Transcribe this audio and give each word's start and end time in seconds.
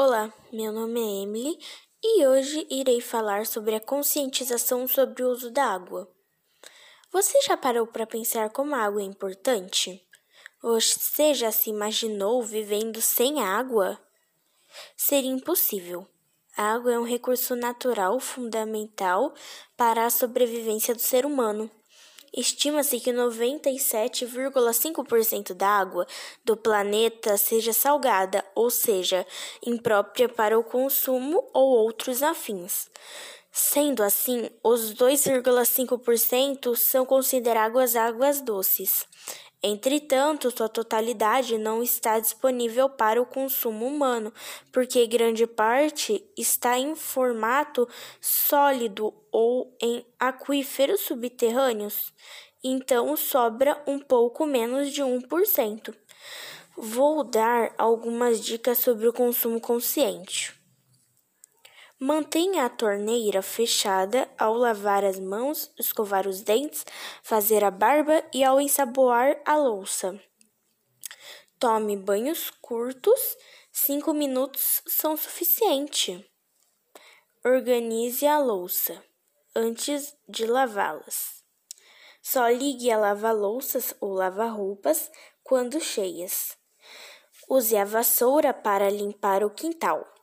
Olá, 0.00 0.32
meu 0.52 0.70
nome 0.70 1.00
é 1.00 1.22
Emily 1.24 1.58
e 2.00 2.24
hoje 2.24 2.64
irei 2.70 3.00
falar 3.00 3.44
sobre 3.44 3.74
a 3.74 3.80
conscientização 3.80 4.86
sobre 4.86 5.24
o 5.24 5.28
uso 5.28 5.50
da 5.50 5.64
água. 5.64 6.08
Você 7.10 7.40
já 7.42 7.56
parou 7.56 7.84
para 7.84 8.06
pensar 8.06 8.48
como 8.50 8.76
a 8.76 8.84
água 8.84 9.02
é 9.02 9.04
importante? 9.04 10.00
Você 10.62 11.34
já 11.34 11.50
se 11.50 11.70
imaginou 11.70 12.40
vivendo 12.44 13.00
sem 13.00 13.42
água? 13.42 13.98
Seria 14.96 15.32
impossível. 15.32 16.06
A 16.56 16.74
água 16.74 16.92
é 16.92 16.98
um 17.00 17.04
recurso 17.04 17.56
natural 17.56 18.20
fundamental 18.20 19.34
para 19.76 20.06
a 20.06 20.10
sobrevivência 20.10 20.94
do 20.94 21.00
ser 21.00 21.26
humano. 21.26 21.68
Estima-se 22.36 23.00
que 23.00 23.12
97,5% 23.12 25.54
da 25.54 25.68
água 25.68 26.06
do 26.44 26.56
planeta 26.56 27.36
seja 27.36 27.72
salgada, 27.72 28.44
ou 28.54 28.70
seja, 28.70 29.26
imprópria 29.64 30.28
para 30.28 30.58
o 30.58 30.64
consumo 30.64 31.48
ou 31.52 31.70
outros 31.70 32.22
afins. 32.22 32.88
Sendo 33.50 34.02
assim, 34.02 34.50
os 34.62 34.94
2,5% 34.94 36.76
são 36.76 37.04
consideradas 37.04 37.96
águas 37.96 38.40
doces. 38.40 39.04
Entretanto, 39.62 40.52
sua 40.56 40.68
totalidade 40.68 41.58
não 41.58 41.82
está 41.82 42.20
disponível 42.20 42.88
para 42.88 43.20
o 43.20 43.26
consumo 43.26 43.86
humano, 43.86 44.32
porque 44.70 45.06
grande 45.06 45.46
parte 45.48 46.24
está 46.36 46.78
em 46.78 46.94
formato 46.94 47.88
sólido 48.20 49.12
ou 49.32 49.76
em 49.82 50.06
aquíferos 50.18 51.00
subterrâneos. 51.00 52.12
Então, 52.62 53.16
sobra 53.16 53.82
um 53.86 53.98
pouco 53.98 54.46
menos 54.46 54.92
de 54.92 55.02
1%. 55.02 55.94
Vou 56.76 57.24
dar 57.24 57.74
algumas 57.76 58.40
dicas 58.40 58.78
sobre 58.78 59.08
o 59.08 59.12
consumo 59.12 59.60
consciente. 59.60 60.57
Mantenha 62.00 62.64
a 62.64 62.70
torneira 62.70 63.42
fechada 63.42 64.30
ao 64.38 64.54
lavar 64.54 65.04
as 65.04 65.18
mãos, 65.18 65.68
escovar 65.76 66.28
os 66.28 66.42
dentes, 66.42 66.86
fazer 67.24 67.64
a 67.64 67.72
barba 67.72 68.22
e 68.32 68.44
ao 68.44 68.60
ensaboar 68.60 69.42
a 69.44 69.56
louça. 69.56 70.16
Tome 71.58 71.96
banhos 71.96 72.50
curtos, 72.62 73.36
cinco 73.72 74.14
minutos 74.14 74.80
são 74.86 75.16
suficiente. 75.16 76.24
Organize 77.44 78.24
a 78.28 78.38
louça 78.38 79.04
antes 79.56 80.16
de 80.28 80.46
lavá-las. 80.46 81.42
Só 82.22 82.48
ligue 82.48 82.92
a 82.92 82.96
lava-louças 82.96 83.92
ou 84.00 84.12
lava-roupas 84.12 85.10
quando 85.42 85.80
cheias. 85.80 86.56
Use 87.48 87.76
a 87.76 87.84
vassoura 87.84 88.54
para 88.54 88.88
limpar 88.88 89.42
o 89.42 89.50
quintal. 89.50 90.17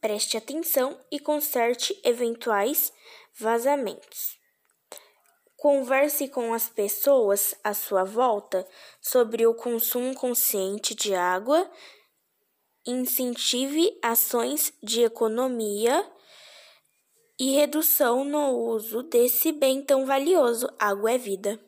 Preste 0.00 0.36
atenção 0.36 0.98
e 1.10 1.18
conserte 1.18 1.98
eventuais 2.04 2.92
vazamentos. 3.36 4.38
Converse 5.56 6.28
com 6.28 6.54
as 6.54 6.68
pessoas 6.68 7.52
à 7.64 7.74
sua 7.74 8.04
volta 8.04 8.64
sobre 9.00 9.44
o 9.44 9.54
consumo 9.54 10.14
consciente 10.14 10.94
de 10.94 11.14
água. 11.14 11.68
Incentive 12.86 13.98
ações 14.00 14.72
de 14.80 15.02
economia 15.02 16.08
e 17.40 17.56
redução 17.56 18.24
no 18.24 18.50
uso 18.50 19.02
desse 19.02 19.50
bem 19.50 19.82
tão 19.82 20.06
valioso. 20.06 20.68
Água 20.78 21.10
é 21.10 21.18
vida. 21.18 21.67